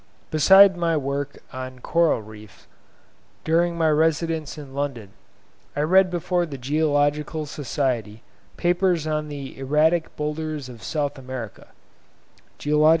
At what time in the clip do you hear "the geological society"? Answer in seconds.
6.47-8.23